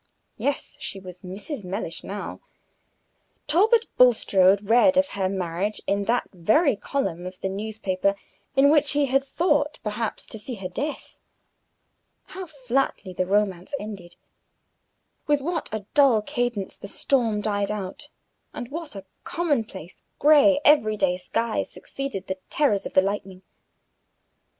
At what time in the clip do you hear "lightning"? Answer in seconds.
23.03-23.43